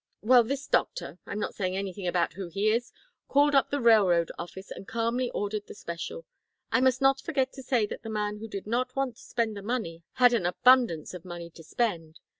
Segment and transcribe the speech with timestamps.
[0.23, 2.91] Well, this doctor I'm not saying anything about who he is
[3.27, 6.25] called up the railroad office and calmly ordered the special.
[6.71, 9.55] I must not forget to say that the man who did not want to spend
[9.55, 12.19] the money had an abundance of money to spend.